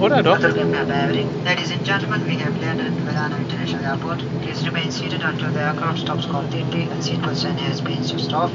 Oder 0.00 0.22
doch? 0.22 0.38
Ladies 0.40 1.72
and 1.72 1.84
gentlemen, 1.84 2.24
we 2.26 2.36
have 2.36 2.58
landed 2.62 2.86
at 2.86 3.04
Milano 3.04 3.36
International 3.36 3.84
Airport. 3.84 4.18
Please 4.42 4.64
remain 4.66 4.90
seated 4.90 5.22
until 5.22 5.50
the 5.52 5.60
aircraft 5.60 5.98
stops 5.98 6.26
completely 6.26 6.88
and 6.90 7.02
seatbelt 7.02 7.36
sign 7.36 7.58
has 7.58 7.80
been 7.82 8.02
switched 8.02 8.32
off. 8.32 8.50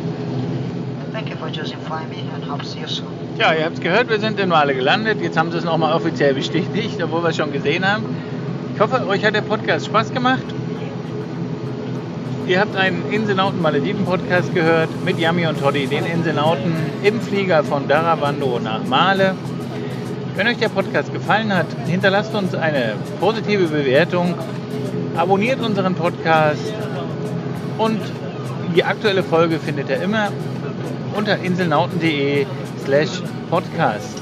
Thank 1.12 1.30
you 1.30 1.36
for 1.36 1.52
choosing 1.52 1.80
Flyme 1.82 2.12
and 2.34 2.44
hope 2.44 2.62
to 2.62 2.68
see 2.68 2.80
you 2.80 2.88
soon. 2.88 3.08
Ja, 3.38 3.54
ihr 3.54 3.66
habt 3.66 3.76
es 3.76 3.82
gehört, 3.82 4.10
wir 4.10 4.20
sind 4.20 4.40
in 4.40 4.50
Male 4.50 4.74
gelandet. 4.74 5.22
Jetzt 5.22 5.38
haben 5.38 5.52
sie 5.52 5.58
es 5.58 5.64
nochmal 5.64 5.94
offiziell 5.94 6.34
bestätigt, 6.34 7.02
obwohl 7.04 7.22
wir 7.22 7.30
es 7.30 7.38
schon 7.38 7.52
gesehen 7.52 7.86
haben. 7.86 8.06
Ich 8.74 8.80
hoffe, 8.82 9.06
euch 9.08 9.24
hat 9.24 9.36
der 9.36 9.42
Podcast 9.42 9.86
Spaß 9.86 10.14
gemacht. 10.14 10.44
Ihr 12.48 12.60
habt 12.60 12.76
einen 12.76 13.12
Inselnauten 13.12 13.62
Malediven 13.62 14.06
Podcast 14.06 14.54
gehört 14.54 14.90
mit 15.04 15.20
Yami 15.20 15.48
und 15.48 15.60
Toddy, 15.60 15.88
den 15.88 16.06
Inselnauten 16.06 16.74
im 17.04 17.22
Flieger 17.22 17.64
von 17.64 17.88
Daravando 17.88 18.60
nach 18.64 18.84
Male. 18.86 19.36
Wenn 20.36 20.48
euch 20.48 20.58
der 20.58 20.68
Podcast 20.68 21.14
gefallen 21.14 21.54
hat, 21.56 21.68
hinterlasst 21.88 22.36
uns 22.36 22.54
eine 22.54 22.96
positive 23.22 23.68
Bewertung, 23.68 24.34
abonniert 25.16 25.62
unseren 25.62 25.96
Podcast 25.96 26.74
und 27.78 28.02
die 28.76 28.84
aktuelle 28.84 29.24
Folge 29.24 29.60
findet 29.60 29.90
ihr 29.90 30.02
immer 30.02 30.30
unter 31.16 31.40
inselnauten.de 31.40 32.46
slash 32.84 33.22
podcast. 33.50 34.22